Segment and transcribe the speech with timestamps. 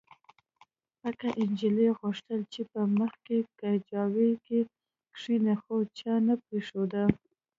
[0.99, 4.59] پکه نجلۍ غوښتل چې په مخکې کجاوو کې
[5.15, 7.03] کښېني خو چا نه پرېښوده